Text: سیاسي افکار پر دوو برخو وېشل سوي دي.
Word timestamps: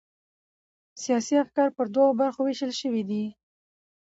سیاسي 1.03 1.35
افکار 1.43 1.69
پر 1.77 1.85
دوو 1.93 2.17
برخو 2.19 2.41
وېشل 2.43 2.71
سوي 2.81 3.03
دي. 3.09 3.23